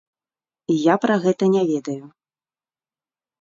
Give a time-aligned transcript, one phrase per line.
[0.75, 1.99] Я пра гэта не ведаю.